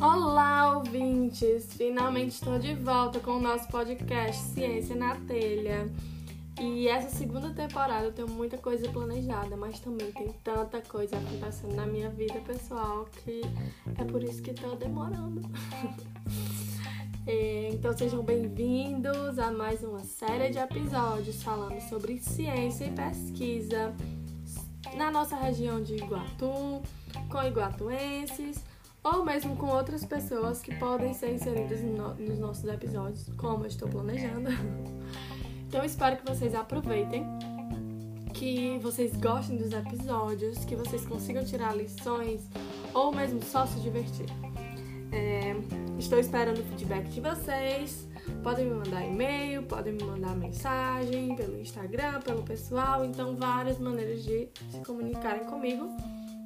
[0.00, 1.72] Olá, ouvintes!
[1.72, 5.90] Finalmente estou de volta com o nosso podcast Ciência na Telha.
[6.60, 11.74] E essa segunda temporada eu tenho muita coisa planejada, mas também tem tanta coisa acontecendo
[11.74, 13.40] na minha vida pessoal que
[13.96, 15.40] é por isso que estou demorando.
[17.30, 23.94] É, então sejam bem-vindos a mais uma série de episódios falando sobre ciência e pesquisa
[24.96, 26.82] na nossa região de Iguatu,
[27.28, 28.62] com iguatuenses
[29.02, 33.68] ou mesmo com outras pessoas que podem ser inseridas no, nos nossos episódios, como eu
[33.68, 34.48] estou planejando.
[35.68, 37.26] Então espero que vocês aproveitem,
[38.32, 42.40] que vocês gostem dos episódios, que vocês consigam tirar lições
[42.94, 44.24] ou mesmo só se divertir.
[45.12, 45.54] É,
[45.98, 48.07] estou esperando o feedback de vocês.
[48.42, 53.04] Podem me mandar e-mail, podem me mandar mensagem pelo Instagram, pelo pessoal.
[53.04, 55.88] Então, várias maneiras de se comunicarem comigo.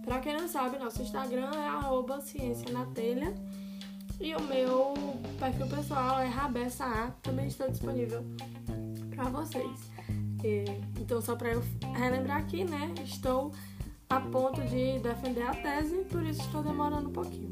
[0.04, 3.32] Para quem não sabe, nosso Instagram é arroba ciência na telha.
[4.20, 4.94] E o meu
[5.38, 8.24] perfil pessoal é rabessa Também estou disponível
[9.14, 9.90] para vocês.
[11.00, 11.62] Então, só para eu
[11.94, 12.92] relembrar aqui, né?
[13.04, 13.52] Estou
[14.10, 17.50] a ponto de defender a tese, por isso estou demorando um pouquinho.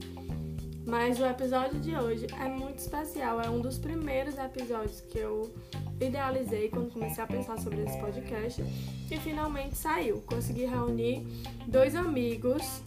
[0.86, 5.52] Mas o episódio de hoje é muito especial, é um dos primeiros episódios que eu
[6.00, 8.62] idealizei quando comecei a pensar sobre esse podcast
[9.10, 10.22] e finalmente saiu.
[10.22, 11.26] Consegui reunir
[11.66, 12.82] dois amigos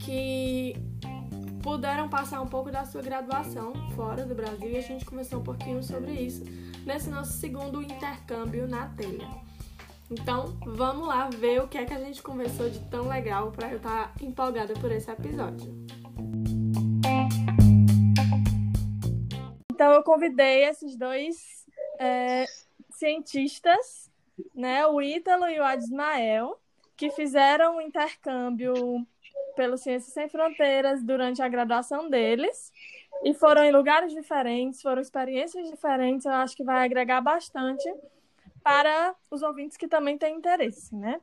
[0.00, 0.74] que
[1.62, 5.44] puderam passar um pouco da sua graduação fora do Brasil e a gente conversou um
[5.44, 6.44] pouquinho sobre isso
[6.86, 9.28] nesse nosso segundo intercâmbio na telha.
[10.08, 13.68] Então, vamos lá ver o que é que a gente conversou de tão legal para
[13.70, 15.74] eu estar tá empolgada por esse episódio.
[19.76, 21.66] Então, eu convidei esses dois
[21.98, 22.46] é,
[22.92, 24.10] cientistas,
[24.54, 26.58] né, o Ítalo e o Adismael,
[26.96, 28.72] que fizeram um intercâmbio
[29.54, 32.72] pelo Ciências Sem Fronteiras durante a graduação deles.
[33.22, 37.86] E foram em lugares diferentes, foram experiências diferentes, eu acho que vai agregar bastante
[38.62, 41.20] para os ouvintes que também têm interesse, né?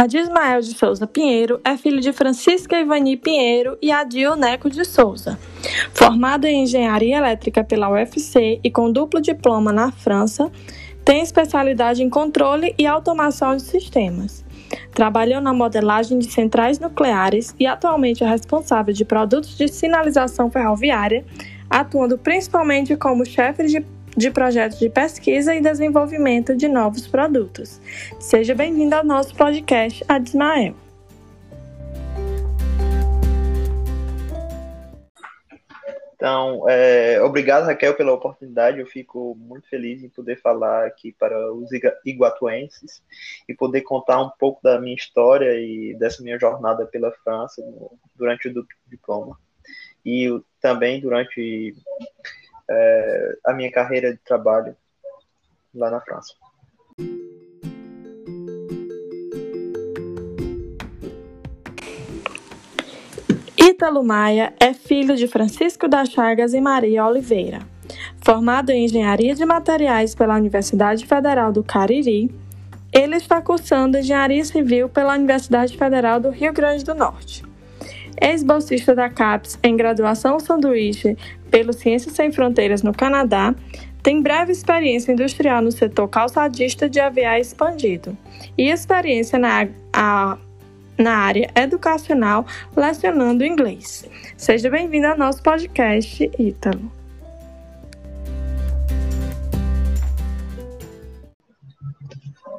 [0.00, 5.38] Adismael de Souza Pinheiro é filho de Francisca Ivani Pinheiro e Adil Neco de Souza.
[5.92, 10.50] Formado em Engenharia Elétrica pela UFC e com duplo diploma na França,
[11.04, 14.42] tem especialidade em controle e automação de sistemas.
[14.94, 21.26] Trabalhou na modelagem de centrais nucleares e atualmente é responsável de produtos de sinalização ferroviária,
[21.68, 23.84] atuando principalmente como chefe de,
[24.20, 27.80] de projetos de pesquisa e desenvolvimento de novos produtos.
[28.20, 30.74] Seja bem-vindo ao nosso podcast Adismael.
[36.14, 38.78] Então, é, obrigado, Raquel, pela oportunidade.
[38.78, 41.70] Eu fico muito feliz em poder falar aqui para os
[42.04, 43.02] iguatuenses
[43.48, 47.62] e poder contar um pouco da minha história e dessa minha jornada pela França
[48.14, 49.38] durante o diploma
[50.04, 50.28] e
[50.60, 51.74] também durante
[52.70, 54.76] é, a minha carreira de trabalho
[55.74, 56.34] lá na França.
[63.58, 67.60] Ítalo Maia é filho de Francisco das Chagas e Maria Oliveira.
[68.22, 72.30] Formado em Engenharia de Materiais pela Universidade Federal do Cariri,
[72.92, 77.49] ele está cursando Engenharia Civil pela Universidade Federal do Rio Grande do Norte.
[78.20, 81.16] Ex-bolsista da CAPES em graduação sanduíche
[81.50, 83.54] pelo Ciências Sem Fronteiras no Canadá,
[84.02, 88.16] tem breve experiência industrial no setor calçadista de aviar expandido
[88.56, 90.38] e experiência na a,
[90.96, 94.08] na área educacional lecionando inglês.
[94.36, 96.90] Seja bem-vindo ao nosso podcast, Ítalo.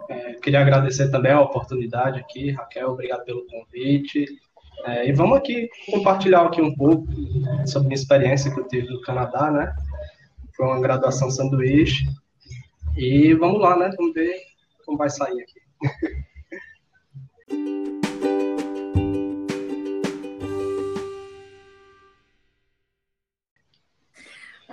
[0.10, 4.26] É, queria agradecer também a oportunidade aqui, Raquel, obrigado pelo convite.
[4.86, 7.08] É, e vamos aqui compartilhar aqui um pouco
[7.66, 9.76] sobre a minha experiência que eu tive no Canadá, né?
[10.56, 12.06] Foi uma graduação sanduíche.
[12.98, 13.92] E vamos lá, né?
[13.98, 14.36] Vamos ver
[14.86, 15.62] como vai sair aqui.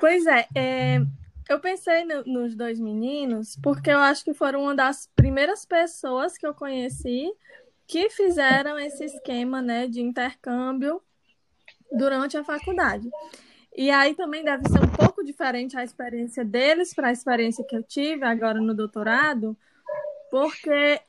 [0.00, 1.00] Pois é, é
[1.48, 6.36] eu pensei no, nos dois meninos porque eu acho que foram uma das primeiras pessoas
[6.36, 7.32] que eu conheci
[7.88, 11.02] que fizeram esse esquema né, de intercâmbio
[11.90, 13.08] durante a faculdade.
[13.74, 17.74] E aí também deve ser um pouco diferente a experiência deles para a experiência que
[17.74, 19.56] eu tive agora no doutorado,
[20.30, 21.00] porque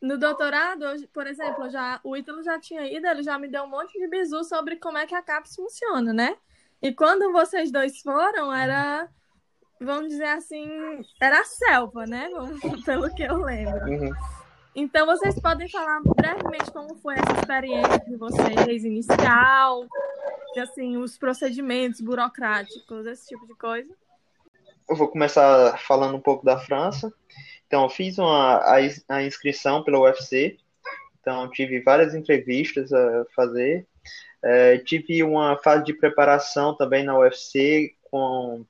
[0.00, 3.68] no doutorado, por exemplo, já, o Ítalo já tinha ido, ele já me deu um
[3.68, 6.36] monte de bizu sobre como é que a CAPES funciona, né?
[6.80, 9.08] E quando vocês dois foram, era,
[9.80, 10.68] vamos dizer assim,
[11.20, 12.28] era a selva, né?
[12.84, 13.84] Pelo que eu lembro.
[13.86, 14.37] Uhum.
[14.74, 19.86] Então, vocês podem falar brevemente como foi essa experiência de vocês, inicial,
[20.60, 23.92] assim, os procedimentos burocráticos, esse tipo de coisa?
[24.88, 27.12] Eu vou começar falando um pouco da França.
[27.66, 28.76] Então, eu fiz uma, a,
[29.08, 30.56] a inscrição pela UFC,
[31.20, 33.86] então tive várias entrevistas a fazer.
[34.42, 38.64] É, tive uma fase de preparação também na UFC com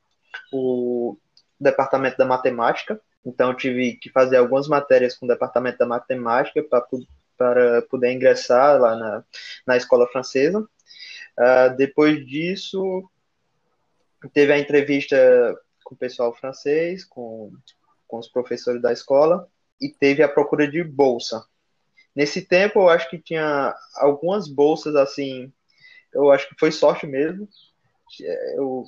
[0.53, 1.17] o
[1.61, 6.63] departamento da matemática, então, tive que fazer algumas matérias com o departamento da matemática
[7.37, 9.25] para, poder ingressar lá na,
[9.67, 10.61] na escola francesa.
[10.61, 13.09] Uh, depois disso,
[14.33, 15.17] teve a entrevista
[15.85, 17.53] com o pessoal francês, com,
[18.07, 19.49] com os professores da escola,
[19.81, 21.45] e teve a procura de bolsa.
[22.15, 25.53] Nesse tempo, eu acho que tinha algumas bolsas assim,
[26.13, 27.49] eu acho que foi sorte mesmo.
[28.57, 28.85] Eu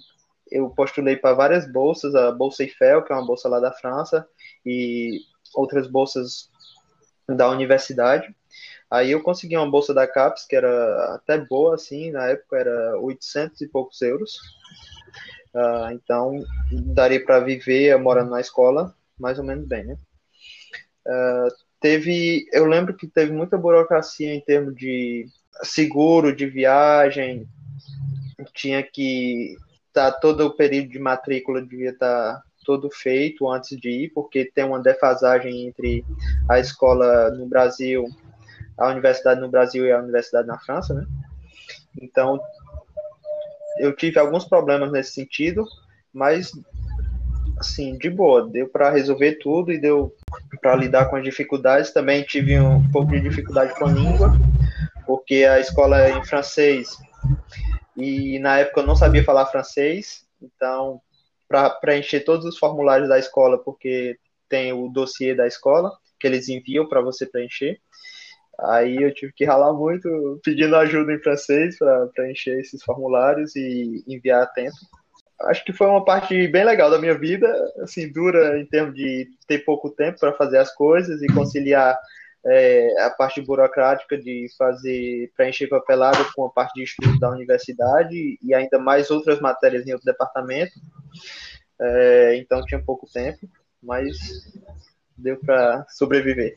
[0.51, 4.27] eu postulei para várias bolsas, a Bolsa Eiffel, que é uma bolsa lá da França,
[4.65, 5.21] e
[5.55, 6.51] outras bolsas
[7.29, 8.35] da universidade.
[8.91, 12.99] Aí eu consegui uma bolsa da CAPES, que era até boa, assim, na época era
[12.99, 14.37] 800 e poucos euros.
[15.55, 16.45] Uh, então,
[16.95, 19.99] daria para viver morando na escola mais ou menos bem, né?
[21.07, 25.27] Uh, teve, eu lembro que teve muita burocracia em termos de
[25.63, 27.47] seguro de viagem,
[28.55, 29.57] tinha que
[29.93, 34.45] tá todo o período de matrícula devia estar tá todo feito antes de ir, porque
[34.45, 36.05] tem uma defasagem entre
[36.49, 38.07] a escola no Brasil,
[38.79, 41.07] a universidade no Brasil e a universidade na França, né?
[42.01, 42.41] Então,
[43.79, 45.65] eu tive alguns problemas nesse sentido,
[46.13, 46.53] mas
[47.59, 50.15] assim, de boa, deu para resolver tudo e deu
[50.63, 51.93] para lidar com as dificuldades.
[51.93, 54.33] Também tive um pouco de dificuldade com a língua,
[55.07, 56.97] porque a escola é em francês
[58.03, 61.01] e na época eu não sabia falar francês, então
[61.49, 64.17] para preencher todos os formulários da escola, porque
[64.49, 67.81] tem o dossiê da escola que eles enviam para você preencher.
[68.61, 74.05] Aí eu tive que ralar muito pedindo ajuda em francês para preencher esses formulários e
[74.07, 74.77] enviar a tempo.
[75.43, 77.51] Acho que foi uma parte bem legal da minha vida,
[77.81, 81.99] assim, dura em termos de ter pouco tempo para fazer as coisas e conciliar
[82.47, 88.39] é, a parte burocrática de fazer preencher papelada com a parte de estudo da universidade
[88.43, 90.73] e ainda mais outras matérias em outro departamento.
[91.81, 93.49] É, então tinha pouco tempo,
[93.83, 94.17] mas
[95.17, 96.55] deu para sobreviver.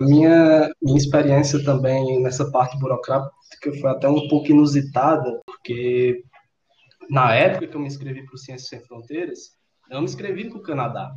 [0.00, 6.22] Minha, minha experiência também nessa parte burocrática foi até um pouco inusitada, porque
[7.10, 9.56] na época que eu me inscrevi para o Ciências Sem Fronteiras,
[9.90, 11.12] eu me inscrevi para o Canadá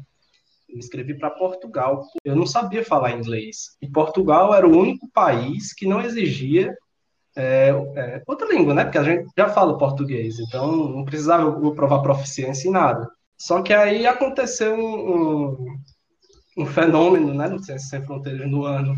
[0.74, 2.06] me inscrevi para Portugal.
[2.24, 3.78] Eu não sabia falar inglês.
[3.82, 6.76] E Portugal era o único país que não exigia
[7.36, 8.84] é, é, outra língua, né?
[8.84, 13.10] Porque a gente já fala português, então não precisava provar proficiência em nada.
[13.38, 15.78] Só que aí aconteceu um, um,
[16.60, 18.96] um fenômeno, né, no Ciências Sem Fronteiras no ano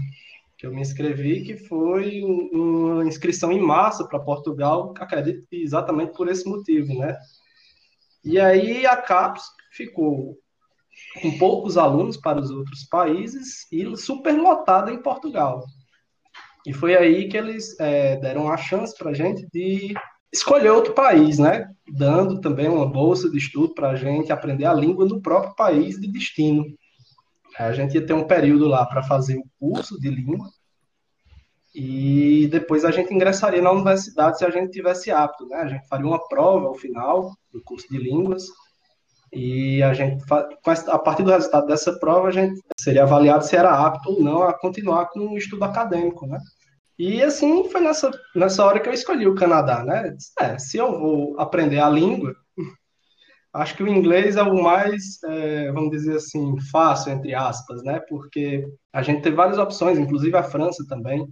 [0.58, 6.14] que eu me inscrevi, que foi uma inscrição em massa para Portugal, acredito que exatamente
[6.14, 7.18] por esse motivo, né?
[8.24, 10.38] E aí a CAPES ficou
[11.22, 15.64] com poucos alunos para os outros países e superlotada em Portugal.
[16.66, 19.94] E foi aí que eles é, deram a chance para a gente de
[20.32, 21.70] escolher outro país, né?
[21.88, 26.00] Dando também uma bolsa de estudo para a gente aprender a língua no próprio país
[26.00, 26.66] de destino.
[27.60, 30.50] A gente ia ter um período lá para fazer o curso de língua
[31.76, 35.58] e depois a gente ingressaria na universidade se a gente tivesse apto, né?
[35.58, 38.44] A gente faria uma prova ao final do curso de línguas
[39.34, 40.24] e a gente,
[40.88, 44.44] a partir do resultado dessa prova, a gente seria avaliado se era apto ou não
[44.44, 46.40] a continuar com o estudo acadêmico, né?
[47.00, 50.16] E assim foi nessa, nessa hora que eu escolhi o Canadá, né?
[50.40, 52.36] É, se eu vou aprender a língua,
[53.54, 58.00] acho que o inglês é o mais, é, vamos dizer assim, fácil, entre aspas, né?
[58.08, 58.64] Porque
[58.94, 61.28] a gente tem várias opções, inclusive a França também.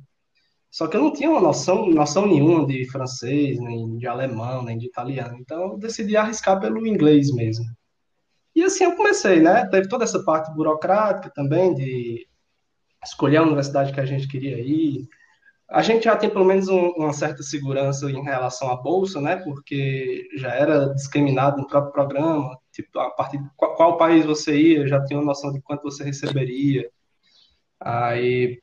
[0.72, 4.78] Só que eu não tinha uma noção, noção nenhuma de francês, nem de alemão, nem
[4.78, 5.38] de italiano.
[5.40, 7.66] Então eu decidi arriscar pelo inglês mesmo.
[8.62, 9.66] E assim eu comecei, né?
[9.66, 12.28] Teve toda essa parte burocrática também, de
[13.04, 15.08] escolher a universidade que a gente queria ir.
[15.68, 19.38] A gente já tem pelo menos um, uma certa segurança em relação à bolsa, né?
[19.38, 24.56] Porque já era discriminado no próprio programa, tipo, a partir de qual, qual país você
[24.56, 26.88] ia, já tinha uma noção de quanto você receberia.
[27.80, 28.62] Aí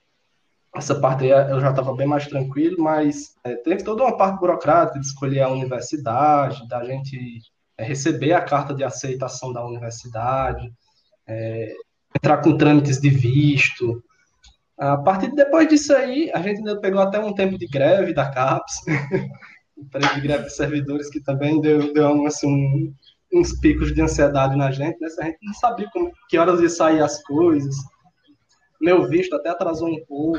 [0.77, 4.39] essa parte aí eu já estava bem mais tranquilo, mas é, teve toda uma parte
[4.39, 7.41] burocrática de escolher a universidade, da gente
[7.85, 10.73] receber a carta de aceitação da universidade,
[11.27, 11.75] é,
[12.17, 14.03] entrar com trâmites de visto.
[14.79, 18.15] A partir de depois disso aí, a gente ainda pegou até um tempo de greve
[18.15, 18.75] da CAPES.
[19.93, 22.95] período de greve de servidores, que também deu, deu assim, um,
[23.33, 25.09] uns picos de ansiedade na gente, né?
[25.21, 27.77] A gente não sabia como, que horas ia sair as coisas.
[28.81, 30.39] Meu visto até atrasou um pouco,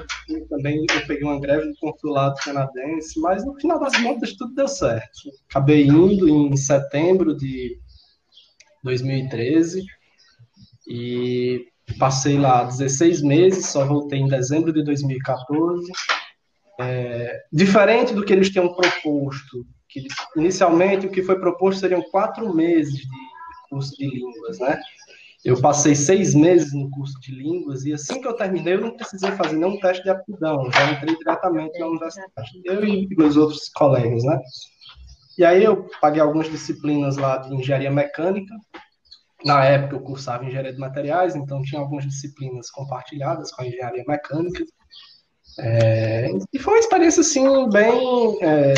[0.50, 4.68] também eu peguei uma greve no consulado canadense, mas no final das contas tudo deu
[4.68, 5.30] certo.
[5.50, 7.78] Acabei indo em setembro de
[8.84, 9.84] 2013
[10.88, 11.68] e
[11.98, 15.92] passei lá 16 meses, só voltei em dezembro de 2014.
[16.80, 22.54] É, diferente do que eles tinham proposto, que inicialmente o que foi proposto seriam quatro
[22.56, 23.08] meses de
[23.70, 24.80] curso de línguas, né?
[25.44, 28.98] Eu passei seis meses no curso de línguas e assim que eu terminei, eu não
[28.98, 33.70] precisei fazer nenhum teste de aptidão, já entrei diretamente na universidade, eu e meus outros
[33.70, 34.38] colegas, né?
[35.38, 38.54] E aí eu paguei algumas disciplinas lá de engenharia mecânica.
[39.46, 44.04] Na época eu cursava engenharia de materiais, então tinha algumas disciplinas compartilhadas com a engenharia
[44.06, 44.66] mecânica.
[45.58, 48.74] É, e foi uma experiência assim bem, é,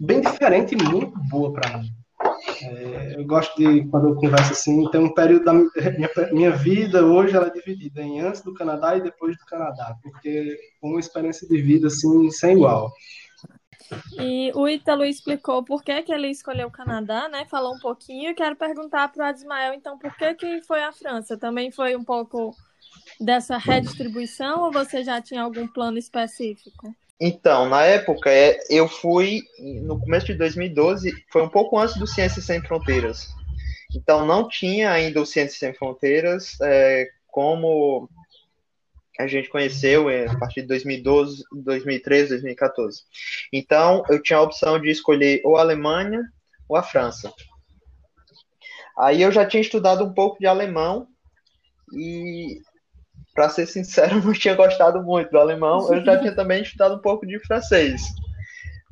[0.00, 1.88] bem diferente e muito boa para mim.
[2.62, 7.04] É, eu gosto de, quando eu converso assim, tem um período da minha, minha vida
[7.04, 11.00] hoje ela é dividida em antes do Canadá e depois do Canadá, porque foi uma
[11.00, 12.92] experiência de vida assim sem igual.
[14.18, 17.44] E o Ítalo explicou por que, que ele escolheu o Canadá, né?
[17.50, 18.34] Falou um pouquinho.
[18.34, 21.36] Quero perguntar para o Adismael, então, por que, que foi a França?
[21.36, 22.54] Também foi um pouco
[23.20, 26.94] dessa redistribuição ou você já tinha algum plano específico?
[27.24, 29.42] Então, na época, é, eu fui,
[29.84, 33.28] no começo de 2012, foi um pouco antes do Ciências Sem Fronteiras.
[33.94, 38.10] Então, não tinha ainda o Ciências Sem Fronteiras é, como
[39.20, 43.02] a gente conheceu é, a partir de 2012, 2013, 2014.
[43.52, 46.24] Então, eu tinha a opção de escolher ou a Alemanha
[46.68, 47.32] ou a França.
[48.98, 51.06] Aí eu já tinha estudado um pouco de alemão
[51.94, 52.60] e
[53.34, 55.92] para ser sincero, não tinha gostado muito do alemão.
[55.92, 58.02] Eu já tinha também estudado um pouco de francês.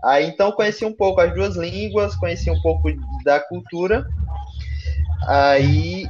[0.03, 2.89] Aí então conheci um pouco as duas línguas, conheci um pouco
[3.23, 4.07] da cultura.
[5.27, 6.09] Aí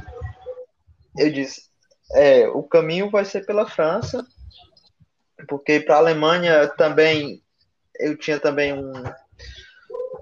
[1.17, 1.63] eu disse,
[2.13, 4.25] é, o caminho vai ser pela França,
[5.47, 7.41] porque para a Alemanha também
[7.99, 8.91] eu tinha também um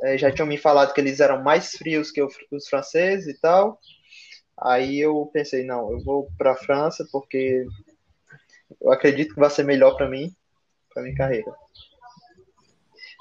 [0.01, 3.79] é, já tinham me falado que eles eram mais frios que os franceses e tal.
[4.57, 7.65] Aí eu pensei, não, eu vou para a França porque
[8.81, 10.33] eu acredito que vai ser melhor para mim,
[10.93, 11.51] para minha carreira.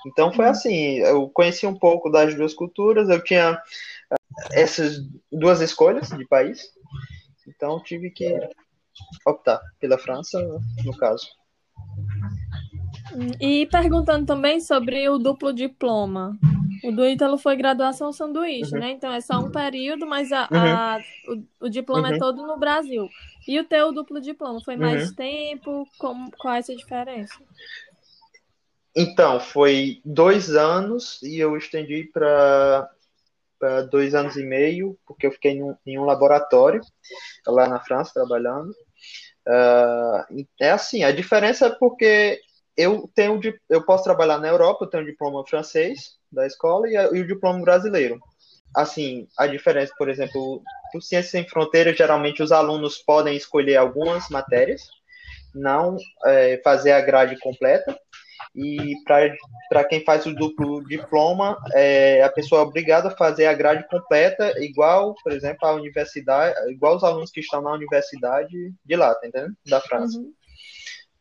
[0.06, 3.60] Então foi assim, eu conheci um pouco das duas culturas, eu tinha
[4.10, 4.16] eh,
[4.52, 4.98] essas
[5.30, 6.72] duas escolhas de país,
[7.46, 8.32] então tive que
[9.26, 10.40] optar pela França,
[10.84, 11.26] no caso.
[13.40, 16.38] E perguntando também sobre o duplo diploma.
[16.84, 18.80] O do Ítalo foi graduação sanduíche, uhum.
[18.80, 18.90] né?
[18.92, 20.58] Então é só um período, mas a, uhum.
[20.58, 22.16] a o, o, diploma é uhum.
[22.16, 23.08] é todo no Brasil.
[23.48, 25.14] E o teu duplo diploma foi mais uhum.
[25.14, 25.88] tempo?
[25.98, 27.34] Como, qual é essa diferença?
[28.94, 32.90] Então, foi dois anos e eu estendi para
[33.90, 36.82] dois anos e meio, porque eu fiquei em um, em um laboratório
[37.46, 38.70] lá na França trabalhando.
[39.46, 42.38] Uh, é assim, a diferença é porque
[42.76, 43.40] eu tenho
[43.70, 47.26] eu posso trabalhar na Europa, eu tenho um diploma francês da escola e, e o
[47.26, 48.20] diploma brasileiro.
[48.74, 50.62] Assim, a diferença, por exemplo,
[50.94, 54.88] o Ciências Sem Fronteiras, geralmente os alunos podem escolher algumas matérias,
[55.54, 55.96] não
[56.26, 57.98] é, fazer a grade completa.
[58.54, 58.94] E
[59.68, 63.86] para quem faz o duplo diploma, é, a pessoa é obrigada a fazer a grade
[63.88, 69.14] completa, igual, por exemplo, a universidade, igual os alunos que estão na universidade de lá,
[69.14, 69.54] tá entendendo?
[69.66, 70.32] Da França, uhum.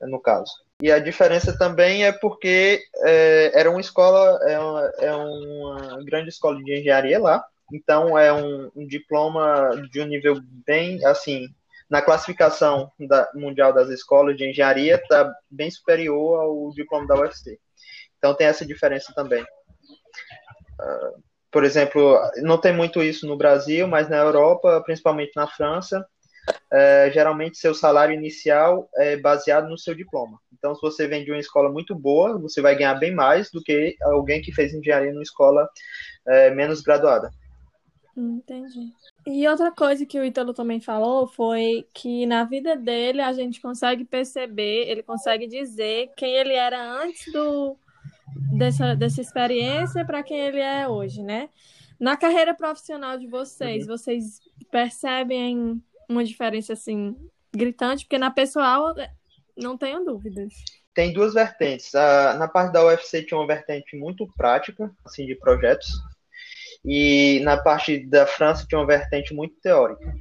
[0.02, 0.52] no caso.
[0.82, 6.30] E a diferença também é porque é, era uma escola, é uma, é uma, grande
[6.30, 7.44] escola de engenharia lá,
[7.74, 11.48] então é um, um, diploma de um nível bem, assim,
[11.90, 17.58] na classificação da, mundial das escolas de engenharia, está bem superior ao diploma da UFC.
[18.20, 19.42] Então tem essa diferença também.
[19.44, 26.06] Uh, por exemplo, não tem muito isso no Brasil, mas na Europa, principalmente na França,
[26.72, 30.40] é, geralmente seu salário inicial é baseado no seu diploma.
[30.58, 33.62] Então, se você vem de uma escola muito boa, você vai ganhar bem mais do
[33.62, 35.68] que alguém que fez engenharia numa escola
[36.28, 37.32] é, menos graduada.
[38.16, 38.92] Entendi.
[39.28, 43.62] E outra coisa que o Ítalo também falou foi que na vida dele a gente
[43.62, 47.78] consegue perceber, ele consegue dizer quem ele era antes do,
[48.58, 51.50] dessa, dessa experiência para quem ele é hoje, né?
[52.00, 53.96] Na carreira profissional de vocês, uhum.
[53.96, 54.40] vocês
[54.72, 57.16] percebem uma diferença assim
[57.56, 58.94] gritante, porque na pessoal
[59.58, 60.54] não tenho dúvidas.
[60.94, 61.92] Tem duas vertentes.
[61.94, 65.88] na parte da UFC tinha uma vertente muito prática, assim, de projetos,
[66.84, 70.14] e na parte da França tinha uma vertente muito teórica.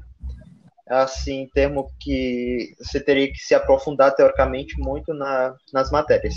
[0.88, 6.34] Assim, em termos que você teria que se aprofundar teoricamente muito na, nas matérias.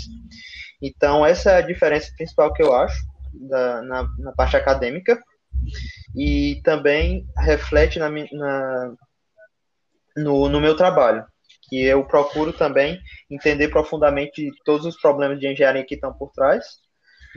[0.82, 3.00] Então, essa é a diferença principal que eu acho.
[3.32, 5.22] da, na, na parte acadêmica
[6.16, 8.94] e também reflete na, na,
[10.22, 11.24] no, no meu trabalho,
[11.68, 12.98] que eu procuro também
[13.30, 16.64] entender profundamente todos os problemas de engenharia que estão por trás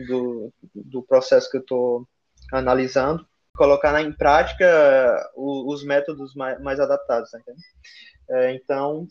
[0.07, 2.07] do, do processo que eu estou
[2.51, 3.25] analisando,
[3.55, 7.29] colocar em prática os, os métodos mais, mais adaptados.
[7.33, 8.55] Né?
[8.55, 9.07] Então,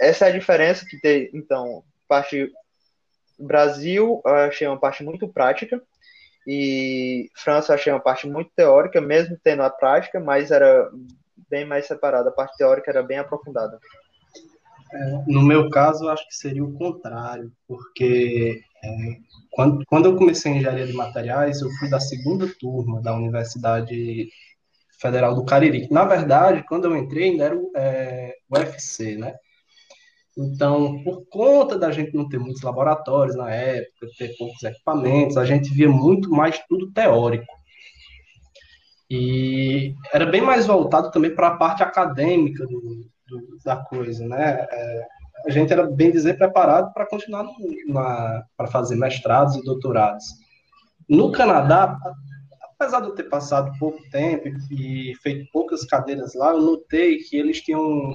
[0.00, 1.30] essa é a diferença que tem.
[1.34, 2.50] Então, parte
[3.38, 5.82] Brasil, achei uma parte muito prática,
[6.46, 10.90] e França, achei uma parte muito teórica, mesmo tendo a prática, mas era
[11.50, 12.30] bem mais separada.
[12.30, 13.78] A parte teórica era bem aprofundada.
[14.92, 19.16] É, no meu caso, acho que seria o contrário, porque é,
[19.52, 24.28] quando, quando eu comecei em engenharia de materiais, eu fui da segunda turma da Universidade
[25.00, 25.88] Federal do Cariri.
[25.90, 29.34] Na verdade, quando eu entrei, ainda era o, é, UFC, né?
[30.36, 35.44] Então, por conta da gente não ter muitos laboratórios na época, ter poucos equipamentos, a
[35.44, 37.59] gente via muito mais tudo teórico.
[39.10, 42.80] E era bem mais voltado também para a parte acadêmica do,
[43.26, 44.66] do, da coisa, né?
[44.70, 45.06] É,
[45.46, 47.46] a gente era, bem dizer, preparado para continuar
[48.56, 50.24] para fazer mestrados e doutorados.
[51.08, 51.98] No Canadá,
[52.62, 57.36] apesar de eu ter passado pouco tempo e feito poucas cadeiras lá, eu notei que
[57.36, 58.14] eles tinham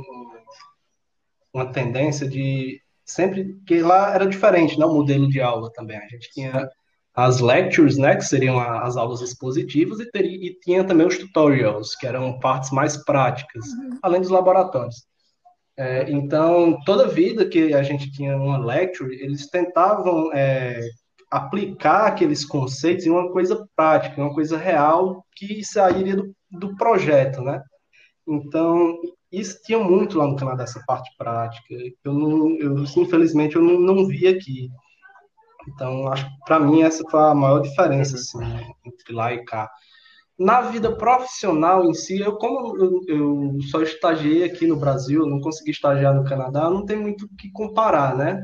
[1.53, 5.97] uma tendência de sempre que lá era diferente, né, o modelo de aula também.
[5.97, 6.69] A gente tinha
[7.15, 11.95] as lectures, né, que seriam as aulas expositivas e, teria, e tinha também os tutorials,
[11.95, 13.97] que eram partes mais práticas, uhum.
[14.01, 15.05] além dos laboratórios.
[15.77, 20.79] É, então, toda vida que a gente tinha uma lecture, eles tentavam é,
[21.31, 27.41] aplicar aqueles conceitos em uma coisa prática, uma coisa real que sairia do, do projeto,
[27.41, 27.61] né?
[28.27, 28.97] Então,
[29.31, 31.75] isso tinha muito lá no Canadá, essa parte prática.
[32.03, 34.69] Eu, não, eu infelizmente, eu não, não vi aqui.
[35.67, 38.39] Então, acho que para mim essa foi a maior diferença assim,
[38.85, 39.69] entre lá e cá.
[40.37, 45.39] Na vida profissional em si, eu como eu, eu só estagiei aqui no Brasil, não
[45.39, 48.43] consegui estagiar no Canadá, não tem muito o que comparar, né?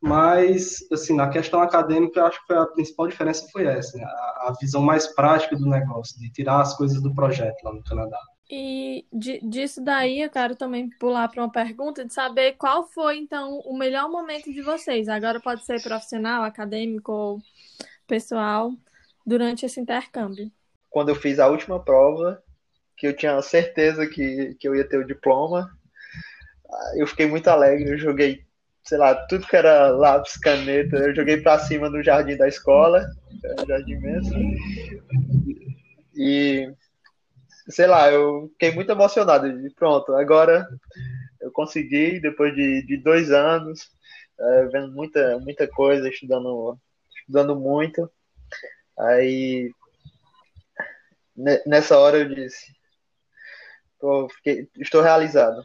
[0.00, 4.04] Mas, assim, na questão acadêmica, eu acho que a principal diferença foi essa, né?
[4.04, 7.82] a, a visão mais prática do negócio, de tirar as coisas do projeto lá no
[7.82, 8.18] Canadá.
[8.50, 13.18] E de, disso daí eu quero também pular para uma pergunta de saber qual foi,
[13.18, 15.08] então, o melhor momento de vocês.
[15.08, 17.42] Agora pode ser profissional, acadêmico ou
[18.06, 18.72] pessoal,
[19.26, 20.50] durante esse intercâmbio.
[20.88, 22.42] Quando eu fiz a última prova,
[22.96, 25.70] que eu tinha certeza que, que eu ia ter o diploma,
[26.96, 27.90] eu fiquei muito alegre.
[27.90, 28.44] Eu joguei,
[28.82, 33.06] sei lá, tudo que era lápis, caneta, eu joguei para cima no jardim da escola,
[33.68, 34.56] jardim mesmo.
[36.14, 36.72] E
[37.68, 39.46] sei lá, eu fiquei muito emocionado.
[39.74, 40.66] Pronto, agora
[41.40, 43.90] eu consegui, depois de, de dois anos,
[44.38, 46.78] é, vendo muita, muita coisa, estudando,
[47.16, 48.10] estudando muito.
[48.98, 49.70] Aí,
[51.66, 52.72] nessa hora eu disse,
[54.00, 55.62] tô, fiquei, estou realizado.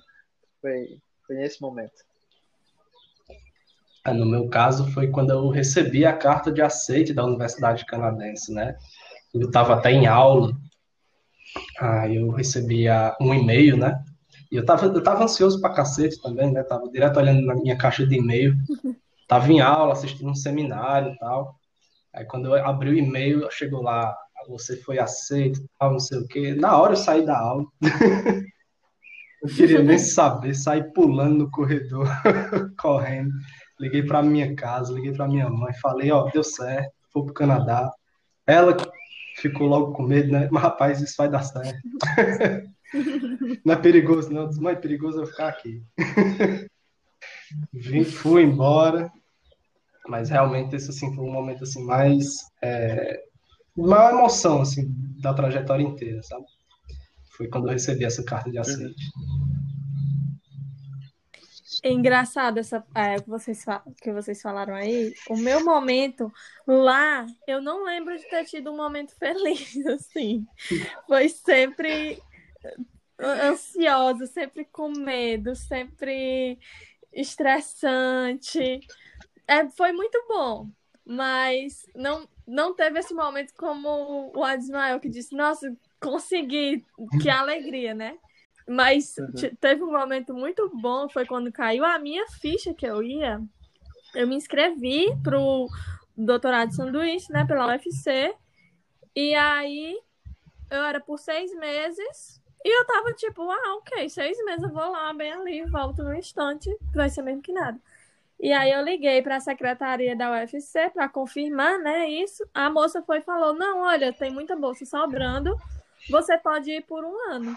[0.61, 2.03] Foi, foi nesse momento.
[4.05, 8.53] É, no meu caso, foi quando eu recebi a carta de aceite da Universidade Canadense,
[8.53, 8.77] né?
[9.33, 10.51] Eu estava até em aula
[11.79, 14.03] Aí eu recebia um e-mail, né?
[14.51, 16.63] E eu tava, eu tava ansioso pra cacete também, né?
[16.63, 18.55] Tava direto olhando na minha caixa de e-mail.
[19.27, 21.55] Tava em aula, assistindo um seminário e tal.
[22.13, 24.15] Aí quando eu abri o e-mail, chegou lá,
[24.47, 26.53] você foi aceito, tal, não sei o quê.
[26.53, 27.65] Na hora eu saí da aula.
[29.41, 32.07] eu queria nem saber, saí pulando no corredor,
[32.79, 33.33] correndo.
[33.79, 37.91] Liguei para minha casa, liguei para minha mãe, falei, ó, deu certo, vou pro Canadá.
[38.45, 38.75] Ela
[39.43, 40.47] ficou logo com medo, né?
[40.49, 41.81] Mas, rapaz, isso vai dar certo.
[43.65, 44.49] não é perigoso, não.
[44.61, 45.83] Mas é perigoso eu ficar aqui.
[47.73, 49.11] Vim, fui embora.
[50.07, 52.37] Mas realmente esse assim, foi um momento assim, mais.
[52.61, 53.21] É,
[53.75, 54.87] maior emoção assim,
[55.19, 56.45] da trajetória inteira, sabe?
[57.35, 59.03] Foi quando eu recebi essa carta de aceite.
[61.83, 63.65] É engraçado essa é, que, vocês,
[64.01, 65.13] que vocês falaram aí.
[65.29, 66.31] O meu momento
[66.65, 70.47] lá, eu não lembro de ter tido um momento feliz, assim.
[71.05, 72.23] Foi sempre
[73.19, 76.57] ansiosa, sempre com medo, sempre
[77.11, 78.79] estressante.
[79.45, 80.69] É, foi muito bom,
[81.05, 86.85] mas não, não teve esse momento como o Adismael que disse, nossa, consegui,
[87.21, 88.17] que alegria, né?
[88.67, 89.55] Mas uhum.
[89.59, 93.41] teve um momento muito bom, foi quando caiu a minha ficha que eu ia.
[94.15, 95.67] Eu me inscrevi pro
[96.15, 98.33] doutorado de sanduíche, né, pela UFC.
[99.15, 99.99] E aí
[100.69, 102.41] eu era por seis meses.
[102.65, 106.15] E eu tava tipo, ah, ok, seis meses eu vou lá, bem ali, volto no
[106.15, 107.77] instante, vai ser mesmo que nada.
[108.39, 112.45] E aí eu liguei para a secretaria da UFC para confirmar, né, isso.
[112.53, 115.57] A moça foi e falou: "Não, olha, tem muita bolsa sobrando.
[116.09, 117.55] Você pode ir por um ano".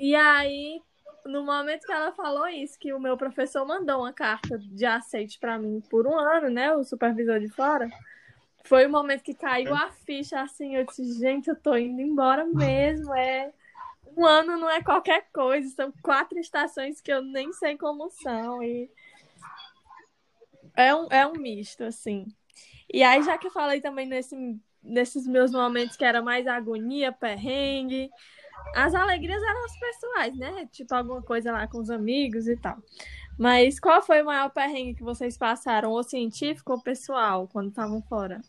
[0.00, 0.80] E aí,
[1.26, 5.38] no momento que ela falou isso, que o meu professor mandou uma carta de aceite
[5.38, 7.86] para mim por um ano, né, o supervisor de fora,
[8.64, 12.46] foi o momento que caiu a ficha assim, eu disse, gente, eu tô indo embora
[12.46, 13.52] mesmo, é
[14.16, 18.62] um ano não é qualquer coisa, são quatro estações que eu nem sei como são
[18.62, 18.90] e
[20.74, 22.26] é um, é um misto, assim.
[22.90, 24.34] E aí, já que eu falei também nesse,
[24.82, 28.10] nesses meus momentos que era mais agonia, perrengue,
[28.74, 30.68] as alegrias eram as pessoais, né?
[30.72, 32.76] Tipo, alguma coisa lá com os amigos e tal.
[33.38, 38.02] Mas qual foi o maior perrengue que vocês passaram, ou científico ou pessoal, quando estavam
[38.02, 38.40] fora?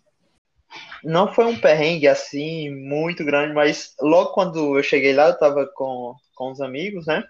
[1.03, 5.65] Não foi um perrengue assim muito grande, mas logo quando eu cheguei lá, eu tava
[5.75, 7.23] com, com os amigos, né?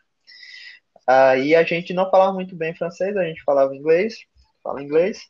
[1.07, 4.15] Aí a gente não falava muito bem francês, a gente falava inglês
[4.63, 5.27] fala inglês.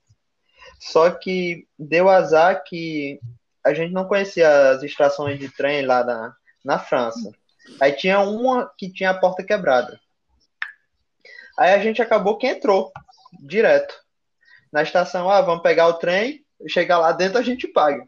[0.80, 3.20] Só que deu azar que
[3.64, 7.32] a gente não conhecia as estações de trem lá na, na França.
[7.80, 10.00] Aí tinha uma que tinha a porta quebrada.
[11.58, 12.92] Aí a gente acabou que entrou
[13.44, 13.94] direto
[14.72, 15.30] na estação.
[15.30, 18.08] Ah, vamos pegar o trem, chegar lá dentro a gente paga.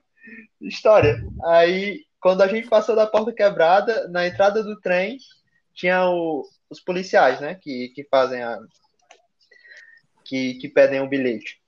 [0.61, 1.21] História.
[1.45, 5.17] Aí quando a gente passou da porta quebrada, na entrada do trem
[5.73, 8.57] tinha o, os policiais, né, que, que fazem a,
[10.23, 11.61] que, que pedem um bilhete.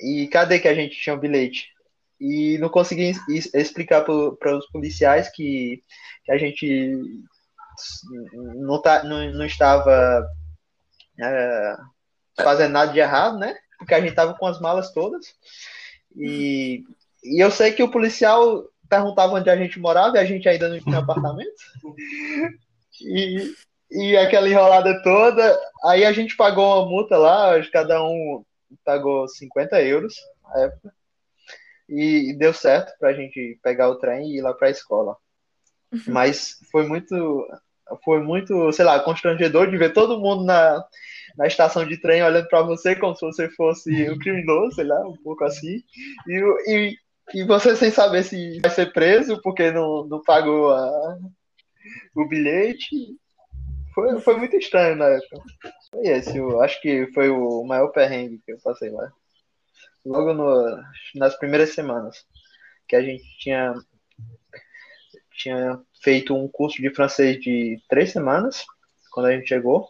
[0.00, 1.73] E cadê que a gente tinha um bilhete?
[2.20, 3.12] E não consegui
[3.52, 5.82] explicar para os policiais que,
[6.24, 6.96] que, a gente
[8.32, 10.26] não, tá, não, não estava
[11.20, 11.76] é,
[12.40, 13.54] fazendo nada de errado, né?
[13.78, 15.26] Porque a gente estava com as malas todas.
[16.16, 16.84] E,
[17.22, 20.68] e eu sei que o policial perguntava onde a gente morava e a gente ainda
[20.68, 21.50] não tinha apartamento.
[23.00, 23.52] E,
[23.90, 25.60] e aquela enrolada toda.
[25.84, 28.44] Aí a gente pagou uma multa lá, cada um
[28.84, 30.92] pagou 50 euros na época.
[31.88, 35.16] E deu certo pra gente pegar o trem e ir lá pra escola.
[35.92, 36.00] Uhum.
[36.08, 37.46] Mas foi muito,
[38.04, 40.84] foi muito, sei lá, constrangedor de ver todo mundo na,
[41.36, 45.00] na estação de trem olhando para você como se você fosse um criminoso, sei lá,
[45.06, 45.82] um pouco assim.
[46.26, 46.96] E, e,
[47.34, 51.18] e você sem saber se vai ser preso porque não, não pagou a,
[52.14, 53.16] o bilhete.
[53.94, 55.36] Foi, foi muito estranho na época.
[55.90, 59.12] Foi esse, eu acho que foi o maior perrengue que eu passei lá.
[60.04, 60.82] Logo no,
[61.14, 62.24] nas primeiras semanas,
[62.86, 63.74] que a gente tinha,
[65.32, 68.64] tinha feito um curso de francês de três semanas,
[69.10, 69.88] quando a gente chegou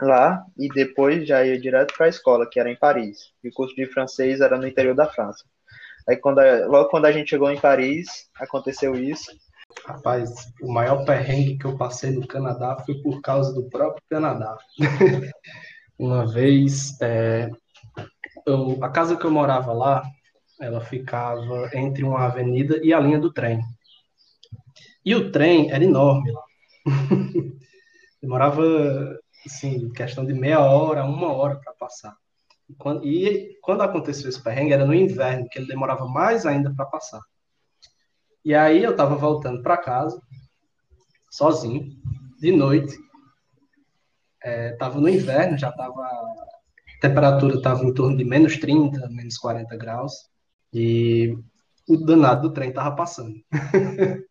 [0.00, 3.32] lá, e depois já ia direto para a escola, que era em Paris.
[3.42, 5.44] E o curso de francês era no interior da França.
[6.08, 9.30] Aí, quando logo quando a gente chegou em Paris, aconteceu isso.
[9.84, 10.30] Rapaz,
[10.62, 14.56] o maior perrengue que eu passei no Canadá foi por causa do próprio Canadá.
[15.98, 17.50] Uma vez, é,
[18.48, 20.02] eu, a casa que eu morava lá,
[20.60, 23.60] ela ficava entre uma avenida e a linha do trem.
[25.04, 26.42] E o trem era enorme lá.
[28.20, 28.62] Demorava,
[29.46, 32.16] assim, questão de meia hora, uma hora para passar.
[32.68, 36.74] E quando, e quando aconteceu esse perrengue, era no inverno, que ele demorava mais ainda
[36.74, 37.22] para passar.
[38.44, 40.20] E aí eu tava voltando para casa,
[41.30, 41.90] sozinho,
[42.38, 42.96] de noite.
[44.42, 46.02] É, tava no inverno, já tava.
[47.00, 50.12] Temperatura tava em torno de menos 30, menos 40 graus.
[50.72, 51.36] E
[51.88, 53.34] o danado do trem tava passando.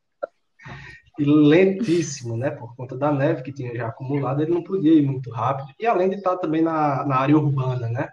[1.20, 2.52] e lentíssimo, né?
[2.52, 5.70] Por conta da neve que tinha já acumulado, ele não podia ir muito rápido.
[5.80, 8.10] E além de estar também na, na área urbana, né?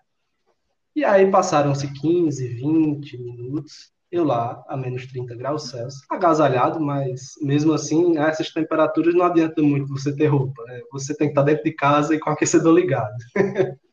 [0.97, 7.33] E aí passaram-se 15, 20 minutos eu lá a menos 30 graus Celsius, agasalhado, mas
[7.43, 10.81] mesmo assim, essas temperaturas não adianta muito você ter roupa, né?
[10.93, 13.13] Você tem que estar dentro de casa e com o aquecedor ligado.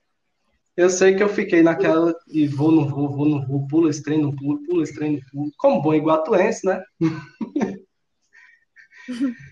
[0.75, 4.01] eu sei que eu fiquei naquela e vou, não vou, vou, não vou, pula esse
[4.01, 6.81] trem, não pulo, pula esse trem, não pulo, como bom iguatuense, né?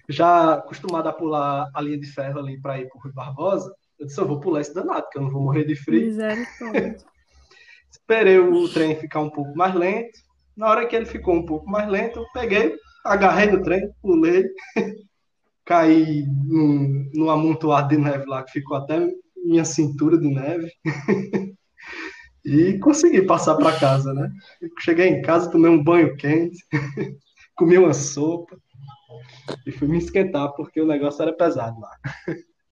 [0.07, 3.73] Já acostumado a pular a linha de ferro ali para ir para o Rui Barbosa,
[3.99, 6.09] eu disse, eu vou pular esse danado, que eu não vou morrer de frio.
[7.91, 10.19] Esperei o trem ficar um pouco mais lento,
[10.55, 14.45] na hora que ele ficou um pouco mais lento, eu peguei, agarrei no trem, pulei,
[15.65, 18.99] caí num, num amontoado de neve lá que ficou até
[19.45, 20.71] minha cintura de neve.
[22.45, 24.31] e consegui passar para casa, né?
[24.79, 26.57] Cheguei em casa, tomei um banho quente,
[27.55, 28.57] comi uma sopa
[29.65, 31.91] e fui me esquentar porque o negócio era pesado lá.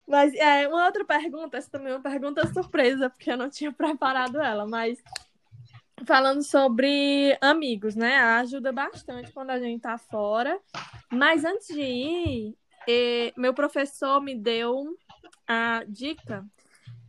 [0.07, 3.72] Mas é, uma outra pergunta, essa também é uma pergunta surpresa, porque eu não tinha
[3.74, 5.03] preparado ela, mas
[6.07, 8.18] falando sobre amigos, né?
[8.18, 10.61] Ajuda bastante quando a gente tá fora.
[11.11, 12.57] Mas antes de ir,
[13.37, 14.94] meu professor me deu
[15.46, 16.44] a dica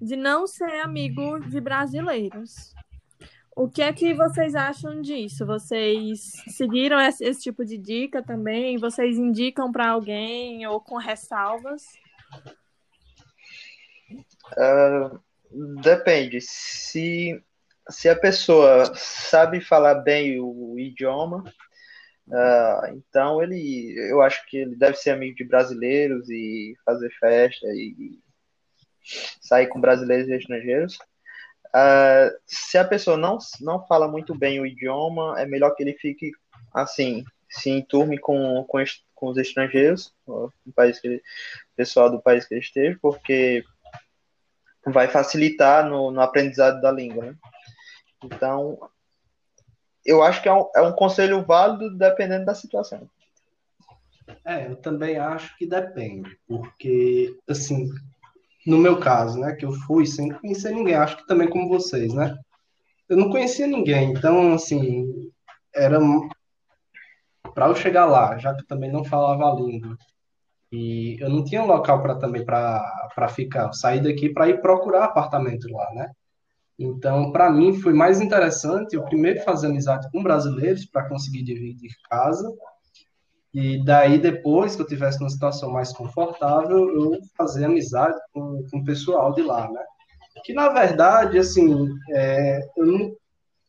[0.02, 2.74] de não ser amigo de brasileiros.
[3.56, 5.46] O que é que vocês acham disso?
[5.46, 8.78] Vocês seguiram esse, esse tipo de dica também?
[8.78, 11.84] Vocês indicam para alguém ou com ressalvas?
[14.58, 15.20] Uh,
[15.82, 16.42] depende.
[16.42, 17.42] Se,
[17.90, 21.42] se a pessoa sabe falar bem o idioma,
[22.28, 27.68] uh, então ele, eu acho que ele deve ser amigo de brasileiros e fazer festa
[27.68, 28.20] e
[29.42, 30.98] sair com brasileiros e estrangeiros.
[31.68, 35.94] Uh, se a pessoa não, não fala muito bem o idioma, é melhor que ele
[35.94, 36.32] fique
[36.74, 41.24] assim, se enturme com, com, com os estrangeiros, o país que ele,
[41.76, 43.64] pessoal do país que ele esteja, porque
[44.86, 47.26] vai facilitar no, no aprendizado da língua.
[47.26, 47.36] Né?
[48.24, 48.78] Então,
[50.06, 53.10] eu acho que é um, é um conselho válido dependendo da situação.
[54.44, 57.90] É, eu também acho que depende, porque, assim,
[58.66, 62.14] no meu caso, né, que eu fui sem conhecer ninguém, acho que também como vocês,
[62.14, 62.36] né?
[63.08, 65.06] Eu não conhecia ninguém, então, assim,
[65.74, 66.00] era
[67.54, 69.96] para eu chegar lá, já que eu também não falava a língua,
[70.72, 75.68] e eu não tinha local para também para ficar, sair daqui para ir procurar apartamento
[75.72, 76.12] lá, né?
[76.78, 81.92] Então, para mim foi mais interessante eu primeiro fazer amizade com brasileiros para conseguir dividir
[82.10, 82.52] casa
[83.56, 88.80] e daí, depois que eu tivesse numa situação mais confortável, eu fazer amizade com, com
[88.80, 89.82] o pessoal de lá, né?
[90.44, 93.16] Que, na verdade, assim, é, eu não,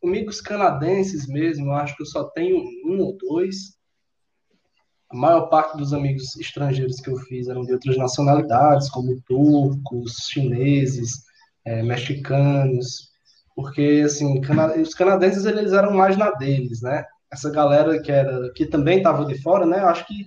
[0.03, 3.77] amigos canadenses mesmo, eu acho que eu só tenho um ou dois.
[5.09, 10.27] A maior parte dos amigos estrangeiros que eu fiz eram de outras nacionalidades, como turcos,
[10.29, 11.23] chineses,
[11.63, 13.09] é, mexicanos,
[13.55, 17.05] porque, assim, cana os canadenses, eles eram mais na deles, né?
[17.31, 19.77] Essa galera que era que também estava de fora, né?
[19.79, 20.25] Acho que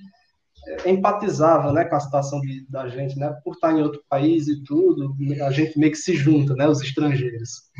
[0.66, 3.34] é, empatizava, né, com a situação de, da gente, né?
[3.44, 6.68] Por estar em outro país e tudo, a gente meio que se junta, né?
[6.68, 7.70] Os estrangeiros.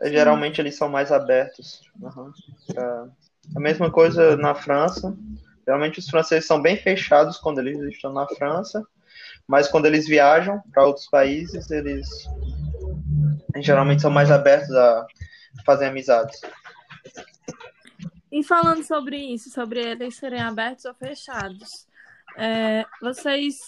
[0.00, 1.80] É, geralmente eles são mais abertos.
[2.00, 2.32] Uhum.
[2.76, 3.08] É,
[3.56, 5.16] a mesma coisa na França.
[5.64, 8.84] Geralmente os franceses são bem fechados quando eles estão na França,
[9.46, 12.08] mas quando eles viajam para outros países, eles
[13.58, 15.06] geralmente são mais abertos a
[15.64, 16.40] fazer amizades.
[18.30, 21.86] E falando sobre isso, sobre eles serem abertos ou fechados,
[22.36, 23.58] é, vocês.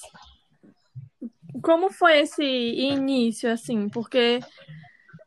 [1.63, 3.89] Como foi esse início, assim?
[3.89, 4.41] Porque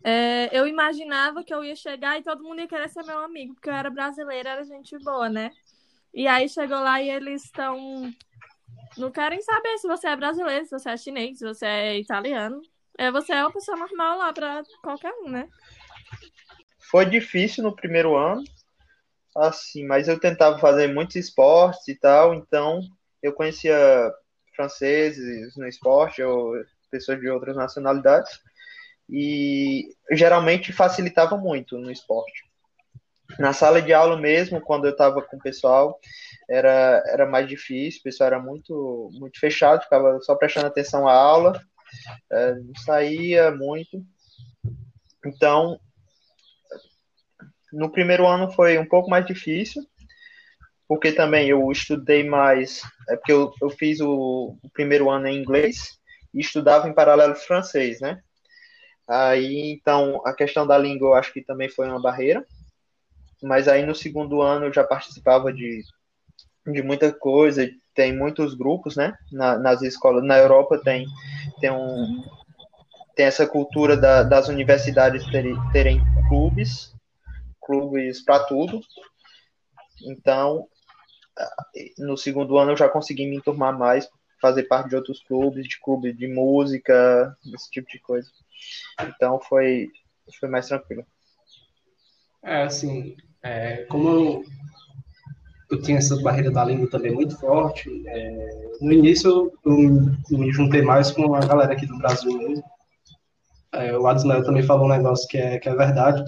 [0.03, 3.53] é, eu imaginava que eu ia chegar e todo mundo ia querer ser meu amigo,
[3.53, 5.51] porque eu era brasileira, era gente boa, né?
[6.13, 8.11] E aí chegou lá e eles estão.
[8.97, 12.61] Não querem saber se você é brasileiro, se você é chinês, se você é italiano.
[12.97, 15.47] É, você é uma pessoa normal lá para qualquer um, né?
[16.89, 18.43] Foi difícil no primeiro ano,
[19.35, 22.81] assim, mas eu tentava fazer muitos esportes e tal, então
[23.21, 24.11] eu conhecia
[24.55, 26.53] franceses no esporte ou
[26.89, 28.39] pessoas de outras nacionalidades
[29.09, 32.43] e geralmente facilitava muito no esporte.
[33.37, 35.99] Na sala de aula mesmo, quando eu estava com o pessoal,
[36.49, 41.13] era, era mais difícil, o pessoal era muito, muito fechado, ficava só prestando atenção à
[41.13, 41.61] aula,
[42.31, 44.01] é, não saía muito.
[45.25, 45.79] Então,
[47.71, 49.83] no primeiro ano foi um pouco mais difícil,
[50.87, 55.37] porque também eu estudei mais, é porque eu, eu fiz o, o primeiro ano em
[55.37, 55.97] inglês
[56.33, 58.21] e estudava em paralelo francês, né?
[59.07, 62.45] Aí, então, a questão da língua eu acho que também foi uma barreira,
[63.41, 65.81] mas aí no segundo ano eu já participava de,
[66.65, 71.05] de muita coisa, tem muitos grupos, né, na, nas escolas, na Europa tem,
[71.59, 72.23] tem, um,
[73.15, 76.93] tem essa cultura da, das universidades terem, terem clubes,
[77.67, 78.81] clubes para tudo.
[80.01, 80.67] Então,
[81.97, 84.09] no segundo ano eu já consegui me enturmar mais,
[84.41, 88.29] fazer parte de outros clubes, de clube de música, esse tipo de coisa.
[89.01, 89.89] Então foi,
[90.39, 91.05] foi mais tranquilo.
[92.43, 94.43] É, assim, é, como eu,
[95.71, 98.49] eu tinha essa barreira da língua também muito forte, é,
[98.79, 99.51] no início eu,
[100.31, 102.63] eu, me juntei mais com a galera aqui do Brasil mesmo.
[103.73, 106.23] É, o Adismael também falou um negócio que é, que é verdade,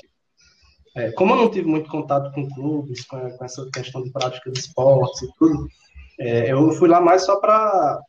[0.95, 4.51] é, como eu não tive muito contato com clubes, com, com essa questão de prática
[4.51, 5.67] de esportes e tudo,
[6.19, 7.99] é, eu fui lá mais só para.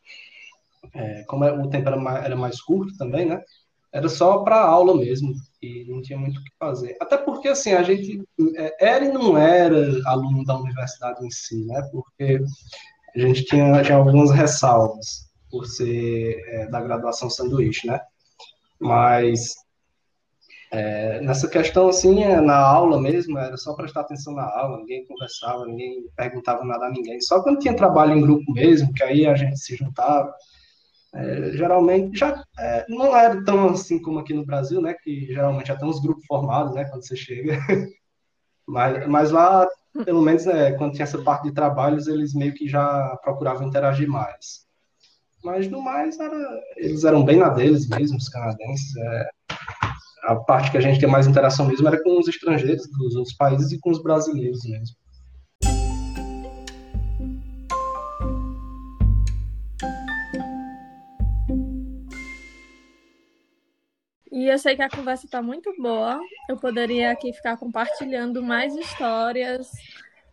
[0.93, 3.41] É, como é, o tempo era mais, era mais, curto também, né?
[3.93, 6.97] Era só para aula mesmo, e não tinha muito o que fazer.
[6.99, 8.23] Até porque, assim, a gente
[8.55, 11.81] é, era e não era aluno da universidade em si, né?
[11.91, 12.41] Porque
[13.15, 17.99] a gente tinha, tinha algumas ressalvas por ser é, da graduação sanduíche, né?
[18.79, 19.55] Mas
[20.73, 25.05] é, nessa questão, assim, é, na aula mesmo, era só prestar atenção na aula, ninguém
[25.05, 27.19] conversava, ninguém perguntava nada a ninguém.
[27.19, 30.33] Só quando tinha trabalho em grupo mesmo, que aí a gente se juntava.
[31.13, 34.95] É, geralmente já é, não era tão assim como aqui no Brasil, né?
[35.03, 36.85] Que geralmente já tem uns grupos formados, né?
[36.85, 37.57] Quando você chega.
[38.65, 39.67] mas, mas lá,
[40.05, 44.07] pelo menos, é, quando tinha essa parte de trabalhos, eles meio que já procuravam interagir
[44.07, 44.65] mais.
[45.43, 48.95] Mas no mais, era, eles eram bem na deles mesmo, os canadenses.
[48.95, 49.29] É,
[50.23, 53.35] a parte que a gente tem mais interação mesmo era com os estrangeiros dos outros
[53.35, 54.95] países e com os brasileiros mesmo.
[64.31, 66.19] E eu sei que a conversa está muito boa.
[66.49, 69.69] Eu poderia aqui ficar compartilhando mais histórias,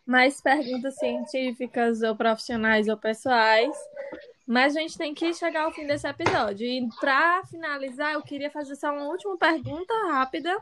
[0.06, 3.76] mais perguntas científicas ou profissionais ou pessoais.
[4.48, 6.66] Mas a gente tem que chegar ao fim desse episódio.
[6.66, 10.56] E para finalizar, eu queria fazer só uma última pergunta rápida.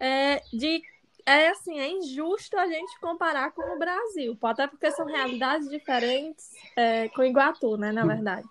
[0.00, 0.82] É, de
[1.24, 6.50] é assim, é injusto a gente comparar com o Brasil, até porque são realidades diferentes
[6.74, 8.48] é, com Iguatu, né, na verdade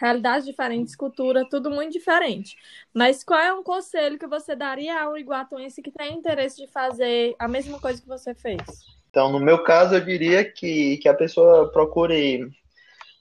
[0.00, 2.56] realidades diferentes, cultura, tudo muito diferente.
[2.94, 6.66] Mas qual é um conselho que você daria a um iguatuense que tem interesse de
[6.66, 8.62] fazer a mesma coisa que você fez?
[9.10, 12.50] Então, no meu caso, eu diria que, que a pessoa procure,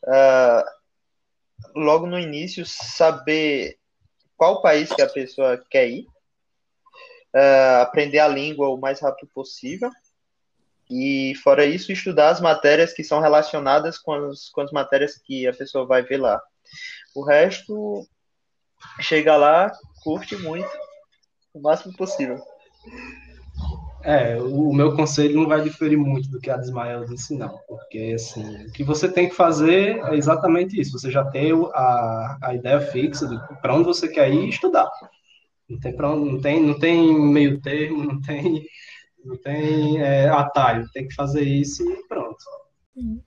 [0.06, 0.64] uh,
[1.76, 3.78] logo no início, saber
[4.38, 6.08] qual país que a pessoa quer ir,
[7.36, 9.92] uh, aprender a língua o mais rápido possível,
[10.90, 15.46] e, fora isso, estudar as matérias que são relacionadas com as, com as matérias que
[15.46, 16.42] a pessoa vai ver lá.
[17.16, 18.08] O resto,
[19.00, 19.72] chega lá,
[20.04, 20.70] curte muito,
[21.54, 22.42] o máximo possível.
[24.02, 27.60] É, o meu conselho não vai diferir muito do que a de Ismael disse, não.
[27.68, 30.98] Porque, assim, o que você tem que fazer é exatamente isso.
[30.98, 34.90] Você já tem a, a ideia fixa de para onde você quer ir estudar.
[35.70, 38.66] Não tem, pra, não, tem, não tem meio termo, não tem,
[39.24, 40.90] não tem é, atalho.
[40.94, 42.44] Tem que fazer isso e pronto.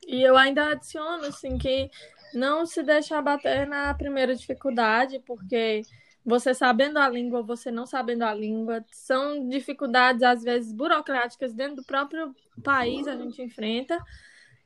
[0.07, 1.91] E eu ainda adiciono, assim, que
[2.35, 5.83] não se deixar bater na primeira dificuldade, porque
[6.25, 11.77] você sabendo a língua, você não sabendo a língua, são dificuldades às vezes burocráticas dentro
[11.77, 13.99] do próprio país a gente enfrenta.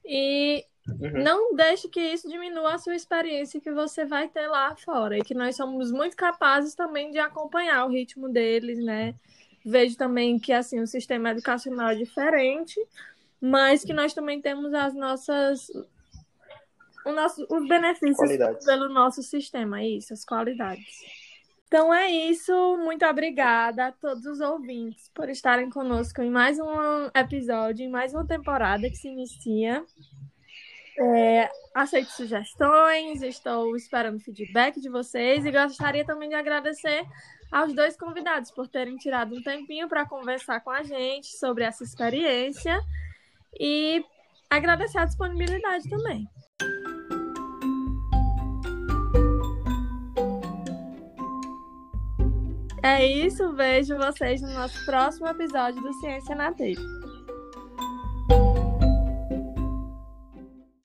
[0.04, 1.22] E uhum.
[1.22, 5.18] não deixe que isso diminua a sua experiência que você vai ter lá fora.
[5.18, 9.14] E que nós somos muito capazes também de acompanhar o ritmo deles, né?
[9.64, 12.78] Vejo também que assim o sistema educacional é diferente,
[13.40, 15.68] mas que nós também temos as nossas
[17.04, 18.66] o nosso, os benefícios qualidades.
[18.66, 21.00] pelo nosso sistema, isso, as qualidades.
[21.66, 27.10] Então é isso, muito obrigada a todos os ouvintes por estarem conosco em mais um
[27.12, 29.84] episódio, em mais uma temporada que se inicia.
[30.98, 37.04] É, aceito sugestões, estou esperando feedback de vocês e gostaria também de agradecer
[37.50, 41.82] aos dois convidados por terem tirado um tempinho para conversar com a gente sobre essa
[41.82, 42.80] experiência
[43.58, 44.04] e
[44.48, 46.28] agradecer a disponibilidade também.
[52.88, 56.78] É isso, vejo vocês no nosso próximo episódio do Ciência na Telha.